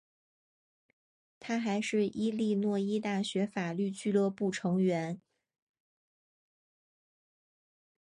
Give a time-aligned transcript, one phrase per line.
[1.39, 5.21] 他还是伊利诺伊大学法律俱乐部成员。